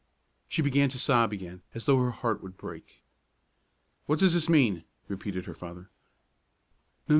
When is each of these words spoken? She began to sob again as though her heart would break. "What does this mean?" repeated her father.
She 0.47 0.63
began 0.63 0.89
to 0.89 0.97
sob 0.97 1.31
again 1.31 1.61
as 1.75 1.85
though 1.85 2.03
her 2.03 2.09
heart 2.09 2.41
would 2.41 2.57
break. 2.57 3.03
"What 4.07 4.17
does 4.17 4.33
this 4.33 4.49
mean?" 4.49 4.83
repeated 5.07 5.45
her 5.45 5.53
father. 5.53 5.91